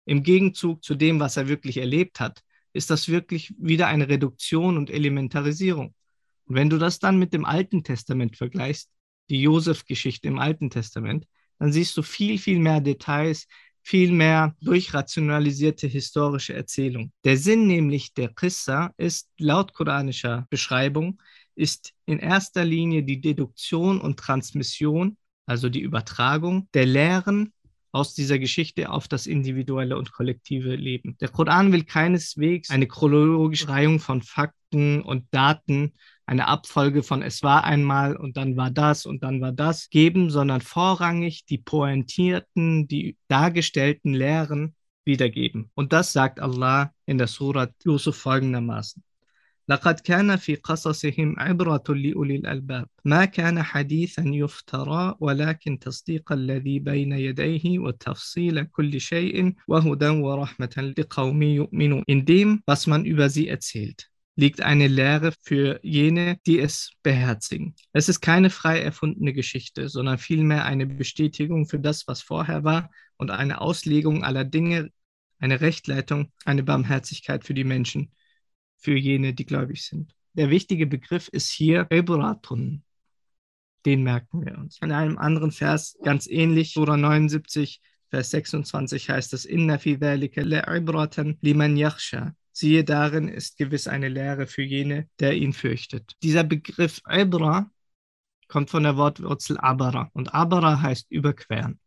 im 0.04 0.22
Gegenzug 0.22 0.84
zu 0.84 0.94
dem, 0.94 1.20
was 1.20 1.36
er 1.36 1.48
wirklich 1.48 1.78
erlebt 1.78 2.20
hat, 2.20 2.42
ist 2.72 2.90
das 2.90 3.08
wirklich 3.08 3.54
wieder 3.58 3.86
eine 3.86 4.08
Reduktion 4.08 4.76
und 4.76 4.90
Elementarisierung. 4.90 5.94
Und 6.46 6.56
wenn 6.56 6.68
du 6.68 6.78
das 6.78 6.98
dann 6.98 7.18
mit 7.18 7.32
dem 7.32 7.44
Alten 7.44 7.84
Testament 7.84 8.36
vergleichst, 8.36 8.90
die 9.30 9.40
Josef-Geschichte 9.40 10.28
im 10.28 10.38
Alten 10.38 10.68
Testament, 10.70 11.26
dann 11.58 11.72
siehst 11.72 11.96
du 11.96 12.02
viel, 12.02 12.38
viel 12.38 12.58
mehr 12.58 12.80
Details, 12.80 13.46
viel 13.82 14.12
mehr 14.12 14.54
durchrationalisierte 14.60 15.86
historische 15.86 16.54
Erzählung. 16.54 17.12
Der 17.22 17.36
Sinn 17.36 17.66
nämlich 17.66 18.12
der 18.12 18.28
Qissa 18.28 18.92
ist 18.96 19.30
laut 19.38 19.72
koranischer 19.72 20.46
Beschreibung 20.50 21.20
ist 21.54 21.92
in 22.06 22.18
erster 22.18 22.64
Linie 22.64 23.02
die 23.02 23.20
Deduktion 23.20 24.00
und 24.00 24.18
Transmission, 24.18 25.16
also 25.46 25.68
die 25.68 25.80
Übertragung 25.80 26.68
der 26.74 26.86
Lehren 26.86 27.52
aus 27.94 28.12
dieser 28.12 28.40
Geschichte 28.40 28.90
auf 28.90 29.06
das 29.06 29.26
individuelle 29.26 29.96
und 29.96 30.12
kollektive 30.12 30.74
Leben. 30.74 31.16
Der 31.20 31.28
Koran 31.28 31.72
will 31.72 31.84
keineswegs 31.84 32.70
eine 32.70 32.88
chronologische 32.88 33.68
Reihung 33.68 34.00
von 34.00 34.20
Fakten 34.20 35.00
und 35.00 35.26
Daten, 35.30 35.92
eine 36.26 36.48
Abfolge 36.48 37.04
von 37.04 37.22
es 37.22 37.44
war 37.44 37.62
einmal 37.62 38.16
und 38.16 38.36
dann 38.36 38.56
war 38.56 38.72
das 38.72 39.06
und 39.06 39.22
dann 39.22 39.40
war 39.40 39.52
das 39.52 39.90
geben, 39.90 40.30
sondern 40.30 40.60
vorrangig 40.60 41.44
die 41.46 41.58
pointierten, 41.58 42.88
die 42.88 43.16
dargestellten 43.28 44.12
Lehren 44.12 44.74
wiedergeben. 45.04 45.70
Und 45.74 45.92
das 45.92 46.12
sagt 46.12 46.40
Allah 46.40 46.92
in 47.06 47.18
der 47.18 47.28
Surat 47.28 47.72
Yusuf 47.84 48.16
folgendermaßen. 48.16 49.04
لقد 49.69 49.99
كان 49.99 50.35
في 50.35 50.55
قصصهم 50.55 51.35
عبرة 51.37 51.83
لأولي 51.89 52.35
الألباب 52.35 52.87
ما 53.05 53.25
كان 53.25 53.63
حديثا 53.63 54.23
يفترى 54.25 55.15
ولكن 55.19 55.79
تصديق 55.79 56.31
الذي 56.31 56.79
بين 56.79 57.11
يديه 57.11 57.79
وتفصيل 57.79 58.63
كل 58.63 59.01
شيء 59.01 59.53
وهدى 59.67 60.07
ورحمة 60.07 60.93
لقوم 60.97 61.43
يؤمنون 61.43 62.03
In 62.07 62.25
dem, 62.25 62.63
was 62.65 62.87
man 62.87 63.05
über 63.05 63.29
sie 63.29 63.47
erzählt, 63.47 64.09
liegt 64.35 64.61
eine 64.61 64.87
Lehre 64.87 65.33
für 65.41 65.79
jene, 65.83 66.39
die 66.47 66.59
es 66.59 66.91
beherzigen. 67.03 67.75
Es 67.93 68.09
ist 68.09 68.21
keine 68.21 68.49
frei 68.49 68.81
erfundene 68.81 69.33
Geschichte, 69.33 69.87
sondern 69.89 70.17
vielmehr 70.17 70.65
eine 70.65 70.87
Bestätigung 70.87 71.67
für 71.67 71.79
das, 71.79 72.07
was 72.07 72.21
vorher 72.23 72.63
war 72.63 72.89
und 73.17 73.29
eine 73.29 73.61
Auslegung 73.61 74.23
aller 74.23 74.45
Dinge, 74.45 74.89
eine 75.39 75.61
Rechtleitung, 75.61 76.31
eine 76.45 76.63
Barmherzigkeit 76.63 77.43
für 77.43 77.53
die 77.53 77.65
Menschen 77.65 78.11
für 78.84 78.96
jene, 78.96 79.32
die 79.32 79.46
gläubig 79.46 79.82
sind. 79.82 80.14
Der 80.34 80.50
wichtige 80.50 80.86
Begriff 80.86 81.28
ist 81.28 81.50
hier 81.50 81.86
Ebratun. 81.90 82.82
Den 83.86 84.02
merken 84.02 84.44
wir 84.44 84.58
uns. 84.58 84.78
In 84.82 84.92
einem 84.92 85.16
anderen 85.16 85.52
Vers 85.52 85.96
ganz 86.02 86.26
ähnlich, 86.26 86.74
Surah 86.74 86.96
79, 86.96 87.80
Vers 88.10 88.30
26 88.30 89.10
heißt 89.10 89.32
es, 89.32 89.44
Inna 89.46 89.78
fi 89.78 89.96
dhalika 89.96 90.42
la'ibratan 90.42 91.38
liman 91.40 91.76
yakhsha. 91.76 92.34
Siehe 92.52 92.84
darin 92.84 93.28
ist 93.28 93.56
gewiss 93.56 93.88
eine 93.88 94.08
Lehre 94.08 94.46
für 94.46 94.62
jene, 94.62 95.08
der 95.18 95.34
ihn 95.34 95.52
fürchtet. 95.52 96.12
Dieser 96.22 96.44
Begriff 96.44 97.00
Ibra 97.08 97.70
kommt 98.48 98.70
von 98.70 98.84
der 98.84 98.96
Wortwurzel 98.96 99.58
Abara 99.58 100.10
und 100.12 100.34
Abara 100.34 100.80
heißt 100.80 101.10
überqueren. 101.10 101.80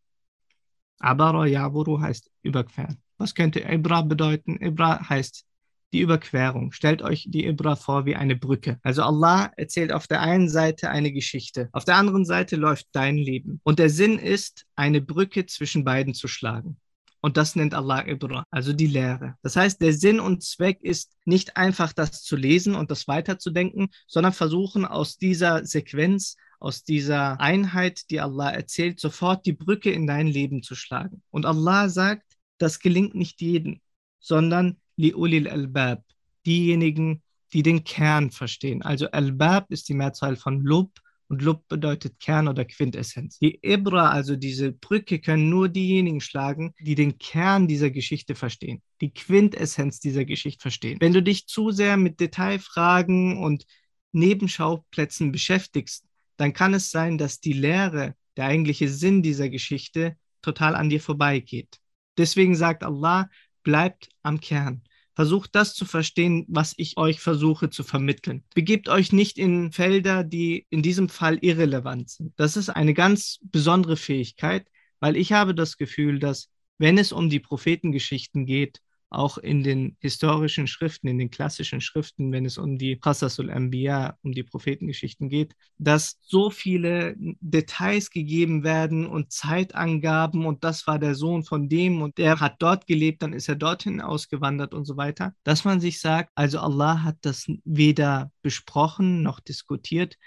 Abara 0.99 1.45
Yaburu 1.45 2.01
heißt 2.01 2.29
überqueren. 2.41 3.01
Was 3.17 3.33
könnte 3.33 3.61
Ibra 3.61 4.01
bedeuten? 4.01 4.57
Ibra 4.57 5.07
heißt 5.07 5.46
die 5.93 6.01
Überquerung. 6.01 6.71
Stellt 6.71 7.01
euch 7.01 7.27
die 7.29 7.45
Ibra 7.45 7.75
vor 7.75 8.05
wie 8.05 8.15
eine 8.15 8.35
Brücke. 8.35 8.79
Also 8.83 9.03
Allah 9.03 9.51
erzählt 9.55 9.91
auf 9.91 10.07
der 10.07 10.21
einen 10.21 10.49
Seite 10.49 10.89
eine 10.89 11.11
Geschichte, 11.11 11.69
auf 11.71 11.85
der 11.85 11.95
anderen 11.95 12.25
Seite 12.25 12.55
läuft 12.55 12.87
dein 12.91 13.17
Leben. 13.17 13.61
Und 13.63 13.79
der 13.79 13.89
Sinn 13.89 14.19
ist, 14.19 14.65
eine 14.75 15.01
Brücke 15.01 15.45
zwischen 15.45 15.83
beiden 15.83 16.13
zu 16.13 16.27
schlagen. 16.27 16.77
Und 17.19 17.35
das 17.35 17.55
nennt 17.55 17.73
Allah 17.73 18.07
Ibra, 18.07 18.43
also 18.51 18.73
die 18.73 18.87
Lehre. 18.87 19.35
Das 19.41 19.55
heißt, 19.55 19.81
der 19.81 19.93
Sinn 19.93 20.19
und 20.19 20.43
Zweck 20.43 20.81
ist 20.81 21.17
nicht 21.25 21.57
einfach 21.57 21.91
das 21.93 22.21
zu 22.21 22.35
lesen 22.35 22.75
und 22.75 22.91
das 22.91 23.07
weiterzudenken, 23.07 23.89
sondern 24.07 24.33
versuchen 24.33 24.85
aus 24.85 25.17
dieser 25.17 25.65
Sequenz, 25.65 26.37
aus 26.59 26.83
dieser 26.83 27.39
Einheit, 27.41 28.09
die 28.11 28.19
Allah 28.19 28.51
erzählt, 28.51 28.99
sofort 28.99 29.45
die 29.45 29.53
Brücke 29.53 29.91
in 29.91 30.07
dein 30.07 30.27
Leben 30.27 30.63
zu 30.63 30.75
schlagen. 30.75 31.23
Und 31.31 31.45
Allah 31.45 31.89
sagt, 31.89 32.37
das 32.59 32.79
gelingt 32.79 33.15
nicht 33.15 33.41
jedem, 33.41 33.81
sondern 34.19 34.77
li'ulil 34.97 35.47
albab, 35.47 36.03
diejenigen, 36.45 37.21
die 37.53 37.63
den 37.63 37.83
Kern 37.83 38.31
verstehen. 38.31 38.81
Also 38.81 39.09
albab 39.11 39.71
ist 39.71 39.89
die 39.89 39.93
Mehrzahl 39.93 40.35
von 40.35 40.61
Lub 40.61 40.91
und 41.29 41.41
Lub 41.41 41.67
bedeutet 41.67 42.19
Kern 42.19 42.47
oder 42.47 42.65
Quintessenz. 42.65 43.37
Die 43.39 43.59
Ibra, 43.61 44.11
also 44.11 44.35
diese 44.35 44.71
Brücke, 44.71 45.19
können 45.19 45.49
nur 45.49 45.67
diejenigen 45.67 46.21
schlagen, 46.21 46.73
die 46.79 46.95
den 46.95 47.17
Kern 47.17 47.67
dieser 47.67 47.91
Geschichte 47.91 48.33
verstehen, 48.35 48.81
die 49.01 49.13
Quintessenz 49.13 49.99
dieser 49.99 50.25
Geschichte 50.25 50.61
verstehen. 50.61 50.97
Wenn 51.01 51.13
du 51.13 51.21
dich 51.21 51.47
zu 51.47 51.71
sehr 51.71 51.97
mit 51.97 52.19
Detailfragen 52.19 53.37
und 53.37 53.65
Nebenschauplätzen 54.13 55.31
beschäftigst, 55.31 56.05
dann 56.37 56.53
kann 56.53 56.73
es 56.73 56.91
sein, 56.91 57.17
dass 57.17 57.39
die 57.39 57.53
Lehre, 57.53 58.15
der 58.37 58.45
eigentliche 58.45 58.87
Sinn 58.87 59.23
dieser 59.23 59.49
Geschichte 59.49 60.15
total 60.41 60.75
an 60.75 60.89
dir 60.89 61.01
vorbeigeht. 61.01 61.79
Deswegen 62.17 62.55
sagt 62.55 62.83
Allah, 62.83 63.29
bleibt 63.63 64.09
am 64.23 64.39
Kern. 64.39 64.83
Versucht 65.17 65.55
das 65.55 65.73
zu 65.73 65.85
verstehen, 65.85 66.45
was 66.47 66.75
ich 66.77 66.95
euch 66.97 67.21
versuche 67.21 67.71
zu 67.71 67.83
vermitteln. 67.83 68.43
Begebt 68.53 68.87
euch 68.87 69.11
nicht 69.11 69.39
in 69.39 69.71
Felder, 69.71 70.23
die 70.23 70.67
in 70.69 70.83
diesem 70.83 71.09
Fall 71.09 71.39
irrelevant 71.41 72.11
sind. 72.11 72.33
Das 72.35 72.55
ist 72.55 72.69
eine 72.69 72.93
ganz 72.93 73.39
besondere 73.41 73.97
Fähigkeit, 73.97 74.67
weil 74.99 75.17
ich 75.17 75.33
habe 75.33 75.55
das 75.55 75.77
Gefühl, 75.77 76.19
dass 76.19 76.49
wenn 76.77 76.99
es 76.99 77.11
um 77.11 77.31
die 77.31 77.39
Prophetengeschichten 77.39 78.45
geht, 78.45 78.79
auch 79.09 79.37
in 79.37 79.63
den 79.63 79.95
historischen 79.99 80.67
Schriften, 80.67 81.07
in 81.07 81.17
den 81.17 81.29
klassischen 81.29 81.79
Schriften, 81.79 82.31
wenn 82.31 82.45
es 82.45 82.57
um 82.57 82.77
die 82.77 82.99
Qasasul 82.99 83.49
Anbiya, 83.49 84.17
um 84.21 84.33
die 84.33 84.43
Prophetengeschichten 84.43 85.29
geht, 85.29 85.55
dass 85.77 86.19
so 86.21 86.49
viele 86.49 87.15
Details 87.17 88.09
gegeben 88.09 88.63
werden 88.63 89.05
und 89.05 89.31
Zeitangaben 89.31 90.45
und 90.45 90.63
das 90.63 90.87
war 90.87 90.99
der 90.99 91.15
Sohn 91.15 91.43
von 91.43 91.69
dem 91.69 92.01
und 92.01 92.17
der 92.17 92.39
hat 92.39 92.55
dort 92.59 92.85
gelebt, 92.85 93.21
dann 93.21 93.33
ist 93.33 93.47
er 93.47 93.55
dorthin 93.55 94.01
ausgewandert 94.01 94.73
und 94.73 94.85
so 94.85 94.97
weiter, 94.97 95.33
dass 95.43 95.63
man 95.63 95.79
sich 95.79 96.01
sagt, 96.01 96.31
also 96.35 96.59
Allah 96.59 97.03
hat 97.03 97.17
das 97.21 97.45
weder 97.63 98.31
besprochen 98.41 99.21
noch 99.21 99.39
diskutiert, 99.39 100.17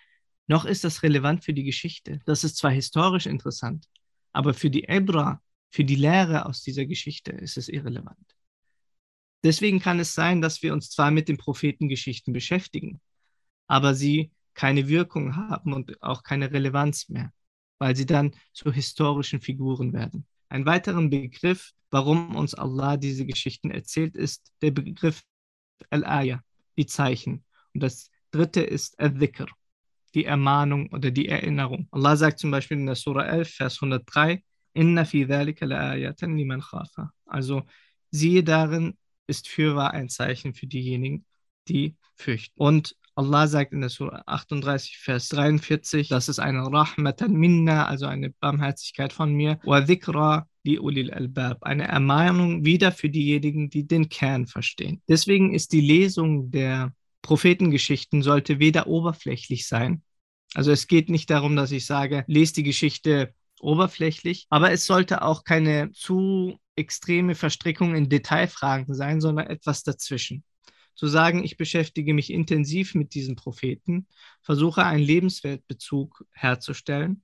noch 0.46 0.64
ist 0.64 0.84
das 0.84 1.02
relevant 1.02 1.44
für 1.44 1.52
die 1.52 1.64
Geschichte. 1.64 2.20
Das 2.24 2.44
ist 2.44 2.56
zwar 2.56 2.70
historisch 2.70 3.26
interessant, 3.26 3.86
aber 4.32 4.54
für 4.54 4.70
die 4.70 4.84
Ebra, 4.84 5.42
für 5.68 5.84
die 5.84 5.96
Lehre 5.96 6.46
aus 6.46 6.62
dieser 6.62 6.86
Geschichte 6.86 7.30
ist 7.30 7.56
es 7.56 7.68
irrelevant. 7.68 8.39
Deswegen 9.42 9.80
kann 9.80 10.00
es 10.00 10.14
sein, 10.14 10.42
dass 10.42 10.62
wir 10.62 10.72
uns 10.72 10.90
zwar 10.90 11.10
mit 11.10 11.28
den 11.28 11.38
Prophetengeschichten 11.38 12.32
beschäftigen, 12.32 13.00
aber 13.66 13.94
sie 13.94 14.32
keine 14.54 14.88
Wirkung 14.88 15.36
haben 15.36 15.72
und 15.72 16.02
auch 16.02 16.22
keine 16.22 16.52
Relevanz 16.52 17.08
mehr, 17.08 17.32
weil 17.78 17.96
sie 17.96 18.06
dann 18.06 18.32
zu 18.52 18.72
historischen 18.72 19.40
Figuren 19.40 19.92
werden. 19.92 20.26
Ein 20.48 20.66
weiterer 20.66 21.00
Begriff, 21.08 21.72
warum 21.90 22.36
uns 22.36 22.54
Allah 22.54 22.96
diese 22.96 23.24
Geschichten 23.24 23.70
erzählt, 23.70 24.16
ist 24.16 24.52
der 24.60 24.72
Begriff 24.72 25.22
Al-Aya, 25.88 26.42
die 26.76 26.86
Zeichen. 26.86 27.44
Und 27.72 27.82
das 27.82 28.10
dritte 28.32 28.60
ist 28.60 28.98
Al-Dhikr, 28.98 29.46
die 30.14 30.24
Ermahnung 30.24 30.90
oder 30.92 31.10
die 31.10 31.28
Erinnerung. 31.28 31.88
Allah 31.90 32.16
sagt 32.16 32.40
zum 32.40 32.50
Beispiel 32.50 32.78
in 32.78 32.86
der 32.86 32.96
Surah 32.96 33.26
11, 33.26 33.48
Vers 33.54 33.78
103, 33.80 34.42
Inna 34.74 35.04
fi 35.04 35.24
dhalika 35.24 35.64
la-ayatan 35.64 36.36
liman 36.36 36.60
khafa. 36.60 37.10
Also 37.26 37.62
siehe 38.10 38.42
darin 38.44 38.96
ist 39.30 39.48
fürwahr 39.48 39.92
ein 39.92 40.08
Zeichen 40.08 40.54
für 40.54 40.66
diejenigen, 40.66 41.24
die 41.68 41.96
fürchten. 42.16 42.60
Und 42.60 42.96
Allah 43.14 43.46
sagt 43.46 43.72
in 43.72 43.80
der 43.80 43.90
Surah 43.90 44.22
38, 44.26 44.98
Vers 44.98 45.28
43, 45.30 46.08
das 46.08 46.28
ist 46.28 46.38
eine 46.38 46.60
Rahmatan 46.72 47.32
minna, 47.32 47.86
also 47.86 48.06
eine 48.06 48.30
Barmherzigkeit 48.30 49.12
von 49.12 49.32
mir, 49.32 49.58
wa 49.64 49.80
dhikra 49.80 50.46
li 50.64 50.78
ulil 50.78 51.10
albab, 51.10 51.62
eine 51.62 51.88
Ermahnung 51.88 52.64
wieder 52.64 52.92
für 52.92 53.08
diejenigen, 53.08 53.70
die 53.70 53.86
den 53.86 54.08
Kern 54.08 54.46
verstehen. 54.46 55.02
Deswegen 55.08 55.54
ist 55.54 55.72
die 55.72 55.80
Lesung 55.80 56.50
der 56.50 56.92
Prophetengeschichten 57.22 58.22
sollte 58.22 58.58
weder 58.58 58.86
oberflächlich 58.86 59.66
sein, 59.66 60.02
also 60.54 60.72
es 60.72 60.86
geht 60.86 61.08
nicht 61.08 61.30
darum, 61.30 61.54
dass 61.56 61.72
ich 61.72 61.86
sage, 61.86 62.24
lese 62.26 62.54
die 62.54 62.62
Geschichte 62.64 63.34
oberflächlich, 63.60 64.46
aber 64.50 64.72
es 64.72 64.86
sollte 64.86 65.22
auch 65.22 65.44
keine 65.44 65.92
zu 65.92 66.58
extreme 66.76 67.34
Verstrickung 67.34 67.94
in 67.94 68.08
Detailfragen 68.08 68.94
sein, 68.94 69.20
sondern 69.20 69.46
etwas 69.46 69.82
dazwischen. 69.82 70.44
Zu 70.94 71.06
sagen, 71.06 71.44
ich 71.44 71.56
beschäftige 71.56 72.14
mich 72.14 72.32
intensiv 72.32 72.94
mit 72.94 73.14
diesen 73.14 73.36
Propheten, 73.36 74.06
versuche 74.42 74.84
einen 74.84 75.02
Lebensweltbezug 75.02 76.24
herzustellen, 76.32 77.22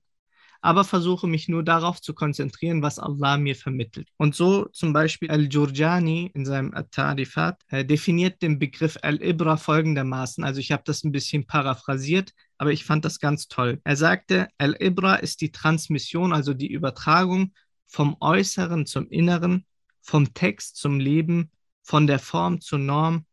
aber 0.61 0.83
versuche 0.83 1.27
mich 1.27 1.47
nur 1.47 1.63
darauf 1.63 2.01
zu 2.01 2.13
konzentrieren, 2.13 2.81
was 2.81 2.99
Allah 2.99 3.37
mir 3.37 3.55
vermittelt. 3.55 4.09
Und 4.17 4.35
so 4.35 4.65
zum 4.65 4.93
Beispiel 4.93 5.29
Al-Jurjani 5.29 6.31
in 6.33 6.45
seinem 6.45 6.73
At-Tarifat 6.73 7.61
äh, 7.67 7.85
definiert 7.85 8.41
den 8.41 8.59
Begriff 8.59 8.97
Al-Ibra 9.01 9.57
folgendermaßen. 9.57 10.43
Also 10.43 10.59
ich 10.59 10.71
habe 10.71 10.83
das 10.85 11.03
ein 11.03 11.11
bisschen 11.11 11.45
paraphrasiert, 11.45 12.33
aber 12.57 12.71
ich 12.71 12.85
fand 12.85 13.05
das 13.05 13.19
ganz 13.19 13.47
toll. 13.47 13.79
Er 13.83 13.95
sagte, 13.95 14.47
Al-Ibra 14.57 15.15
ist 15.15 15.41
die 15.41 15.51
Transmission, 15.51 16.33
also 16.33 16.53
die 16.53 16.71
Übertragung 16.71 17.53
vom 17.87 18.17
Äußeren 18.19 18.85
zum 18.85 19.09
Inneren, 19.09 19.65
vom 20.01 20.33
Text 20.33 20.77
zum 20.77 20.99
Leben, 20.99 21.51
von 21.83 22.07
der 22.07 22.19
Form 22.19 22.59
zur 22.61 22.79
Norm 22.79 23.25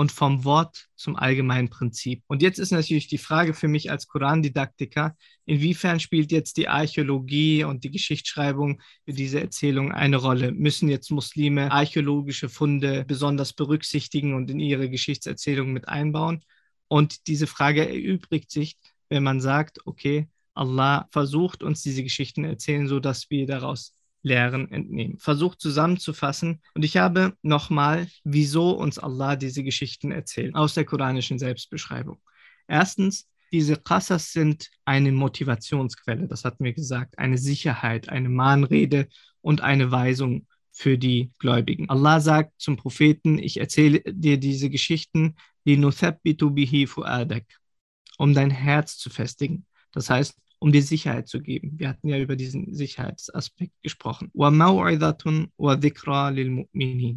und 0.00 0.12
vom 0.12 0.44
Wort 0.44 0.88
zum 0.96 1.14
allgemeinen 1.16 1.68
Prinzip. 1.68 2.22
Und 2.26 2.40
jetzt 2.40 2.58
ist 2.58 2.70
natürlich 2.70 3.08
die 3.08 3.18
Frage 3.18 3.52
für 3.52 3.68
mich 3.68 3.90
als 3.90 4.06
Korandidaktiker, 4.06 5.14
inwiefern 5.44 6.00
spielt 6.00 6.32
jetzt 6.32 6.56
die 6.56 6.68
Archäologie 6.68 7.64
und 7.64 7.84
die 7.84 7.90
Geschichtsschreibung 7.90 8.80
für 9.04 9.12
diese 9.12 9.40
Erzählung 9.42 9.92
eine 9.92 10.16
Rolle? 10.16 10.52
Müssen 10.52 10.88
jetzt 10.88 11.10
Muslime 11.10 11.70
archäologische 11.70 12.48
Funde 12.48 13.04
besonders 13.06 13.52
berücksichtigen 13.52 14.32
und 14.32 14.50
in 14.50 14.58
ihre 14.58 14.88
Geschichtserzählung 14.88 15.72
mit 15.72 15.86
einbauen? 15.86 16.42
Und 16.90 17.28
diese 17.28 17.46
Frage 17.46 17.88
erübrigt 17.88 18.50
sich, 18.50 18.76
wenn 19.08 19.22
man 19.22 19.40
sagt, 19.40 19.86
okay, 19.86 20.28
Allah 20.54 21.08
versucht 21.12 21.62
uns 21.62 21.82
diese 21.82 22.02
Geschichten 22.02 22.42
erzählen, 22.42 22.88
so 22.88 22.98
dass 22.98 23.30
wir 23.30 23.46
daraus 23.46 23.94
Lehren 24.22 24.70
entnehmen. 24.70 25.16
Versucht 25.18 25.60
zusammenzufassen. 25.60 26.60
Und 26.74 26.84
ich 26.84 26.96
habe 26.96 27.34
nochmal, 27.42 28.08
wieso 28.24 28.72
uns 28.72 28.98
Allah 28.98 29.36
diese 29.36 29.62
Geschichten 29.62 30.10
erzählt, 30.10 30.56
aus 30.56 30.74
der 30.74 30.84
koranischen 30.84 31.38
Selbstbeschreibung. 31.38 32.20
Erstens, 32.66 33.28
diese 33.52 33.76
Qasas 33.76 34.32
sind 34.32 34.68
eine 34.84 35.12
Motivationsquelle, 35.12 36.26
das 36.26 36.44
hatten 36.44 36.64
wir 36.64 36.72
gesagt, 36.72 37.18
eine 37.18 37.38
Sicherheit, 37.38 38.08
eine 38.08 38.28
Mahnrede 38.28 39.08
und 39.40 39.60
eine 39.60 39.92
Weisung 39.92 40.46
für 40.72 40.98
die 40.98 41.30
Gläubigen. 41.38 41.88
Allah 41.88 42.20
sagt 42.20 42.52
zum 42.60 42.76
Propheten, 42.76 43.38
ich 43.38 43.58
erzähle 43.58 44.02
dir 44.06 44.38
diese 44.38 44.70
Geschichten, 44.70 45.36
bihi 45.76 46.86
fu'adak, 46.86 47.44
um 48.18 48.34
dein 48.34 48.50
Herz 48.50 48.96
zu 48.96 49.10
festigen. 49.10 49.66
Das 49.92 50.10
heißt, 50.10 50.36
um 50.60 50.72
dir 50.72 50.82
Sicherheit 50.82 51.26
zu 51.26 51.40
geben. 51.40 51.78
Wir 51.78 51.88
hatten 51.88 52.08
ja 52.08 52.18
über 52.18 52.36
diesen 52.36 52.74
Sicherheitsaspekt 52.74 53.72
gesprochen. 53.82 54.30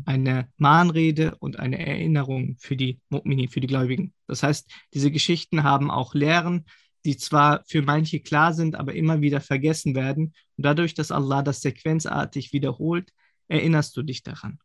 Eine 0.05 0.47
Mahnrede 0.57 1.35
und 1.39 1.59
eine 1.59 1.85
Erinnerung 1.85 2.55
für 2.59 2.77
die 2.77 2.99
Mu'minin, 3.11 3.49
für 3.49 3.59
die 3.59 3.67
Gläubigen. 3.67 4.13
Das 4.27 4.43
heißt, 4.43 4.71
diese 4.93 5.11
Geschichten 5.11 5.63
haben 5.63 5.91
auch 5.91 6.13
Lehren, 6.15 6.65
die 7.03 7.17
zwar 7.17 7.65
für 7.65 7.81
manche 7.81 8.21
klar 8.21 8.53
sind, 8.53 8.75
aber 8.75 8.95
immer 8.95 9.19
wieder 9.19 9.41
vergessen 9.41 9.93
werden. 9.93 10.33
Und 10.55 10.65
dadurch, 10.65 10.93
dass 10.93 11.11
Allah 11.11 11.41
das 11.41 11.59
sequenzartig 11.61 12.53
wiederholt, 12.53 13.11
erinnerst 13.49 13.97
du 13.97 14.03
dich 14.03 14.23
daran. 14.23 14.57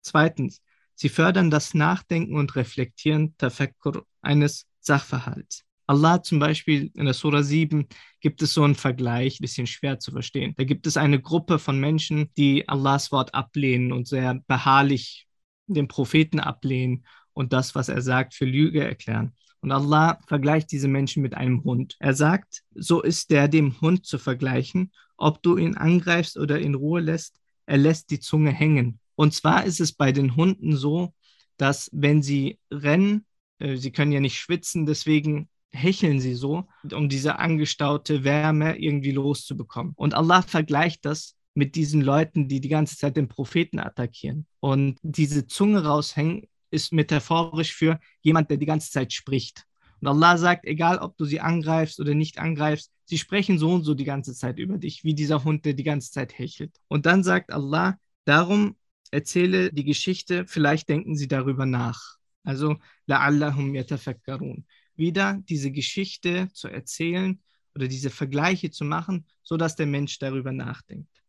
Zweitens, 0.00 0.62
sie 0.94 1.08
fördern 1.08 1.50
das 1.50 1.74
Nachdenken 1.74 2.36
und 2.36 2.56
Reflektieren 2.56 3.36
Tafakkur 3.38 4.06
eines 4.20 4.66
Sachverhalts. 4.80 5.64
Allah 5.86 6.22
zum 6.22 6.38
Beispiel 6.38 6.90
in 6.94 7.04
der 7.04 7.14
Surah 7.14 7.42
7 7.42 7.86
gibt 8.20 8.40
es 8.42 8.54
so 8.54 8.62
einen 8.62 8.74
Vergleich, 8.74 9.38
bisschen 9.38 9.66
schwer 9.66 9.98
zu 9.98 10.12
verstehen. 10.12 10.54
Da 10.56 10.64
gibt 10.64 10.86
es 10.86 10.96
eine 10.96 11.20
Gruppe 11.20 11.58
von 11.58 11.78
Menschen, 11.78 12.30
die 12.36 12.68
Allahs 12.68 13.12
Wort 13.12 13.34
ablehnen 13.34 13.92
und 13.92 14.06
sehr 14.08 14.40
beharrlich 14.46 15.26
den 15.66 15.88
Propheten 15.88 16.40
ablehnen 16.40 17.04
und 17.32 17.52
das, 17.52 17.74
was 17.74 17.88
er 17.88 18.00
sagt, 18.00 18.34
für 18.34 18.44
Lüge 18.44 18.84
erklären. 18.84 19.32
Und 19.60 19.70
Allah 19.70 20.18
vergleicht 20.26 20.72
diese 20.72 20.88
Menschen 20.88 21.22
mit 21.22 21.34
einem 21.34 21.62
Hund. 21.62 21.96
Er 22.00 22.14
sagt, 22.14 22.62
so 22.74 23.00
ist 23.00 23.30
der 23.30 23.48
dem 23.48 23.80
Hund 23.80 24.06
zu 24.06 24.18
vergleichen, 24.18 24.92
ob 25.16 25.42
du 25.42 25.56
ihn 25.56 25.76
angreifst 25.76 26.36
oder 26.36 26.58
in 26.58 26.74
Ruhe 26.74 27.00
lässt, 27.00 27.38
er 27.66 27.78
lässt 27.78 28.10
die 28.10 28.18
Zunge 28.18 28.50
hängen. 28.50 28.98
Und 29.22 29.32
zwar 29.32 29.64
ist 29.64 29.80
es 29.80 29.92
bei 29.92 30.10
den 30.10 30.34
Hunden 30.34 30.76
so, 30.76 31.14
dass 31.56 31.88
wenn 31.92 32.22
sie 32.22 32.58
rennen, 32.72 33.24
äh, 33.60 33.76
sie 33.76 33.92
können 33.92 34.10
ja 34.10 34.18
nicht 34.18 34.36
schwitzen, 34.36 34.84
deswegen 34.84 35.48
hecheln 35.70 36.18
sie 36.18 36.34
so, 36.34 36.66
um 36.92 37.08
diese 37.08 37.38
angestaute 37.38 38.24
Wärme 38.24 38.76
irgendwie 38.80 39.12
loszubekommen. 39.12 39.92
Und 39.94 40.14
Allah 40.14 40.42
vergleicht 40.42 41.04
das 41.04 41.36
mit 41.54 41.76
diesen 41.76 42.00
Leuten, 42.00 42.48
die 42.48 42.60
die 42.60 42.68
ganze 42.68 42.96
Zeit 42.96 43.16
den 43.16 43.28
Propheten 43.28 43.78
attackieren. 43.78 44.44
Und 44.58 44.98
diese 45.02 45.46
Zunge 45.46 45.84
raushängen 45.84 46.48
ist 46.72 46.92
metaphorisch 46.92 47.72
für 47.72 48.00
jemand, 48.22 48.50
der 48.50 48.56
die 48.56 48.66
ganze 48.66 48.90
Zeit 48.90 49.12
spricht. 49.12 49.66
Und 50.00 50.08
Allah 50.08 50.36
sagt, 50.36 50.64
egal 50.64 50.98
ob 50.98 51.16
du 51.16 51.26
sie 51.26 51.38
angreifst 51.38 52.00
oder 52.00 52.14
nicht 52.14 52.40
angreifst, 52.40 52.90
sie 53.04 53.18
sprechen 53.18 53.56
so 53.56 53.70
und 53.70 53.84
so 53.84 53.94
die 53.94 54.02
ganze 54.02 54.34
Zeit 54.34 54.58
über 54.58 54.78
dich, 54.78 55.04
wie 55.04 55.14
dieser 55.14 55.44
Hund, 55.44 55.64
der 55.64 55.74
die 55.74 55.84
ganze 55.84 56.10
Zeit 56.10 56.36
hechelt. 56.36 56.74
Und 56.88 57.06
dann 57.06 57.22
sagt 57.22 57.52
Allah, 57.52 58.00
darum 58.24 58.74
erzähle 59.12 59.72
die 59.72 59.84
Geschichte, 59.84 60.46
vielleicht 60.48 60.88
denken 60.88 61.14
sie 61.14 61.28
darüber 61.28 61.66
nach. 61.66 62.16
Also, 62.42 62.76
la'allahum 63.08 63.74
yatafakkarun 63.74 64.66
wieder 64.96 65.40
diese 65.48 65.70
Geschichte 65.70 66.48
zu 66.52 66.68
erzählen 66.68 67.40
oder 67.74 67.88
diese 67.88 68.10
Vergleiche 68.10 68.70
zu 68.70 68.84
machen, 68.84 69.26
sodass 69.42 69.76
der 69.76 69.86
Mensch 69.86 70.18
darüber 70.18 70.52
nachdenkt. 70.52 71.22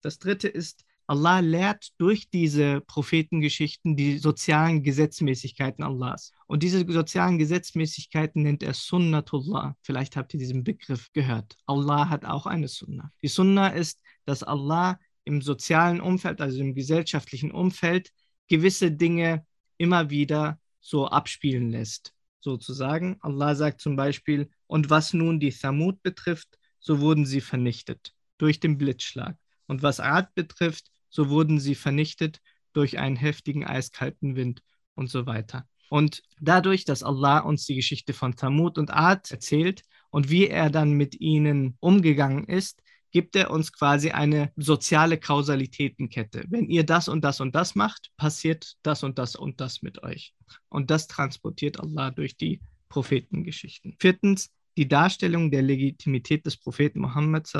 Das 0.00 0.18
dritte 0.18 0.48
ist, 0.48 0.84
Allah 1.06 1.40
lehrt 1.40 1.90
durch 1.98 2.30
diese 2.30 2.82
Prophetengeschichten 2.82 3.96
die 3.96 4.18
sozialen 4.18 4.84
Gesetzmäßigkeiten 4.84 5.82
Allahs. 5.82 6.30
Und 6.46 6.62
diese 6.62 6.86
sozialen 6.90 7.36
Gesetzmäßigkeiten 7.36 8.44
nennt 8.44 8.62
er 8.62 8.74
Sunnatullah. 8.74 9.76
Vielleicht 9.82 10.16
habt 10.16 10.32
ihr 10.34 10.38
diesen 10.38 10.62
Begriff 10.62 11.12
gehört. 11.12 11.56
Allah 11.66 12.08
hat 12.08 12.24
auch 12.24 12.46
eine 12.46 12.68
Sunnah. 12.68 13.10
Die 13.22 13.28
Sunnah 13.28 13.70
ist, 13.70 14.00
dass 14.24 14.44
Allah 14.44 15.00
im 15.24 15.42
sozialen 15.42 16.00
Umfeld, 16.00 16.40
also 16.40 16.60
im 16.60 16.74
gesellschaftlichen 16.74 17.50
Umfeld, 17.50 18.10
gewisse 18.48 18.90
Dinge 18.90 19.46
immer 19.78 20.10
wieder 20.10 20.58
so 20.80 21.06
abspielen 21.08 21.70
lässt 21.70 22.14
sozusagen. 22.40 23.18
Allah 23.20 23.54
sagt 23.54 23.80
zum 23.80 23.96
Beispiel, 23.96 24.50
und 24.66 24.90
was 24.90 25.12
nun 25.12 25.40
die 25.40 25.52
Thamud 25.52 26.02
betrifft, 26.02 26.58
so 26.78 27.00
wurden 27.00 27.26
sie 27.26 27.40
vernichtet 27.40 28.14
durch 28.38 28.60
den 28.60 28.78
Blitzschlag. 28.78 29.36
Und 29.66 29.82
was 29.82 30.00
Ad 30.00 30.28
betrifft, 30.34 30.90
so 31.10 31.28
wurden 31.28 31.60
sie 31.60 31.74
vernichtet 31.74 32.40
durch 32.72 32.98
einen 32.98 33.16
heftigen 33.16 33.64
eiskalten 33.64 34.36
Wind 34.36 34.62
und 34.94 35.10
so 35.10 35.26
weiter. 35.26 35.68
Und 35.90 36.22
dadurch, 36.40 36.84
dass 36.84 37.02
Allah 37.02 37.40
uns 37.40 37.66
die 37.66 37.74
Geschichte 37.74 38.12
von 38.12 38.36
Thamud 38.36 38.78
und 38.78 38.92
Ad 38.92 39.32
erzählt 39.32 39.82
und 40.10 40.30
wie 40.30 40.46
er 40.48 40.70
dann 40.70 40.92
mit 40.92 41.20
ihnen 41.20 41.76
umgegangen 41.80 42.44
ist, 42.46 42.82
gibt 43.10 43.36
er 43.36 43.50
uns 43.50 43.72
quasi 43.72 44.10
eine 44.10 44.52
soziale 44.56 45.18
Kausalitätenkette. 45.18 46.44
Wenn 46.48 46.68
ihr 46.68 46.84
das 46.84 47.08
und 47.08 47.22
das 47.22 47.40
und 47.40 47.54
das 47.54 47.74
macht, 47.74 48.10
passiert 48.16 48.74
das 48.82 49.02
und 49.02 49.18
das 49.18 49.36
und 49.36 49.60
das 49.60 49.82
mit 49.82 50.02
euch. 50.02 50.34
Und 50.68 50.90
das 50.90 51.06
transportiert 51.06 51.80
Allah 51.80 52.10
durch 52.10 52.36
die 52.36 52.60
Prophetengeschichten. 52.88 53.96
Viertens, 53.98 54.50
die 54.76 54.88
Darstellung 54.88 55.50
der 55.50 55.62
Legitimität 55.62 56.46
des 56.46 56.56
Propheten 56.56 57.00
Muhammad 57.00 57.50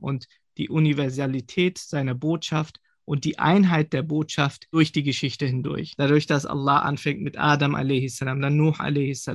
und 0.00 0.26
die 0.56 0.68
Universalität 0.68 1.78
seiner 1.78 2.14
Botschaft 2.14 2.80
und 3.04 3.24
die 3.24 3.38
Einheit 3.38 3.92
der 3.92 4.02
Botschaft 4.02 4.66
durch 4.70 4.92
die 4.92 5.02
Geschichte 5.02 5.46
hindurch. 5.46 5.94
Dadurch, 5.96 6.26
dass 6.26 6.44
Allah 6.46 6.80
anfängt 6.80 7.22
mit 7.22 7.38
Adam 7.38 7.74
a.s., 7.74 8.18
dann 8.18 8.56
Nuh 8.56 8.74
a.s. 8.78 9.30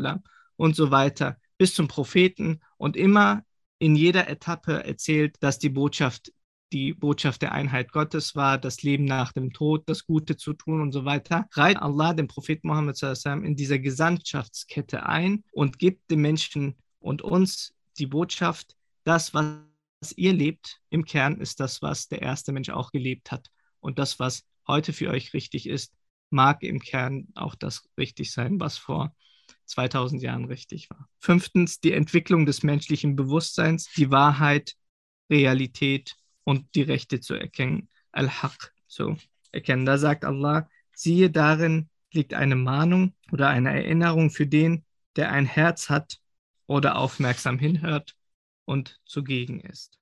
und 0.58 0.76
so 0.76 0.91
weiter 0.91 1.38
bis 1.58 1.73
zum 1.73 1.88
Propheten 1.88 2.60
und 2.78 2.95
immer 2.95 3.43
in 3.84 3.98
jeder 3.98 4.30
Etappe 4.30 4.86
erzählt, 4.86 5.36
dass 5.41 5.60
die 5.60 5.69
Botschaft 5.69 6.32
die 6.72 6.93
Botschaft 6.93 7.43
der 7.43 7.52
Einheit 7.52 7.91
Gottes 7.91 8.34
war, 8.34 8.58
das 8.58 8.82
Leben 8.82 9.06
nach 9.06 9.32
dem 9.32 9.54
Tod, 9.54 9.84
das 9.88 10.08
Gute 10.08 10.38
zu 10.38 10.54
tun 10.54 10.82
und 10.82 10.91
so 10.91 11.06
weiter, 11.06 11.48
reiht 11.52 11.78
Allah 11.78 12.13
den 12.13 12.28
Prophet 12.28 12.63
Muhammad 12.63 13.00
in 13.26 13.56
dieser 13.56 13.78
Gesandtschaftskette 13.78 15.06
ein 15.06 15.43
und 15.52 15.78
gibt 15.78 16.10
den 16.10 16.22
Menschen 16.22 16.76
und 17.00 17.22
uns 17.22 17.76
die 18.00 18.08
Botschaft, 18.08 18.76
das, 19.04 19.36
was 19.36 19.60
ihr 20.15 20.34
lebt, 20.34 20.80
im 20.89 21.06
Kern 21.06 21.39
ist 21.39 21.60
das, 21.60 21.84
was 21.84 22.08
der 22.08 22.24
erste 22.24 22.54
Mensch 22.54 22.69
auch 22.69 22.91
gelebt 22.91 23.32
hat. 23.32 23.52
Und 23.80 24.00
das, 24.00 24.17
was 24.17 24.43
heute 24.65 24.93
für 24.93 25.12
euch 25.12 25.34
richtig 25.34 25.69
ist, 25.69 25.93
mag 26.32 26.63
im 26.63 26.80
Kern 26.80 27.28
auch 27.36 27.54
das 27.54 27.88
richtig 28.00 28.32
sein, 28.32 28.60
was 28.60 28.78
vor 28.80 29.13
2000 29.65 30.21
Jahren 30.21 30.45
richtig 30.45 30.89
war. 30.89 31.10
Fünftens, 31.19 31.79
die 31.79 31.93
Entwicklung 31.93 32.45
des 32.45 32.63
menschlichen 32.63 33.15
Bewusstseins, 33.15 33.89
die 33.95 34.12
Wahrheit, 34.12 34.75
Realität 35.29 36.15
und 36.43 36.75
die 36.75 36.82
Rechte 36.84 37.19
zu 37.19 37.34
erkennen, 37.34 37.89
Al-Haq 38.12 38.73
zu 38.88 39.17
erkennen. 39.51 39.86
Da 39.86 39.97
sagt 39.97 40.25
Allah, 40.25 40.69
siehe 40.93 41.32
darin 41.32 41.89
liegt 42.12 42.34
eine 42.34 42.56
Mahnung 42.56 43.13
oder 43.32 43.49
eine 43.49 43.71
Erinnerung 43.71 44.29
für 44.29 44.45
den, 44.45 44.86
der 45.15 45.32
ein 45.32 45.45
Herz 45.45 45.89
hat 45.89 46.19
oder 46.67 46.97
aufmerksam 46.97 47.58
hinhört 47.58 48.15
und 48.65 48.99
zugegen 49.06 49.60
ist. 49.60 49.99